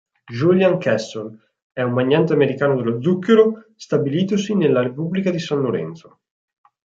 Julian 0.33 0.79
Castle: 0.79 1.53
è 1.71 1.83
un 1.83 1.91
magnate 1.93 2.33
americano 2.33 2.75
dello 2.75 2.99
zucchero 3.03 3.65
stabilitosi 3.75 4.55
nella 4.55 4.81
Repubblica 4.81 5.29
di 5.29 5.37
San 5.37 5.59
Lorenzo. 5.61 6.21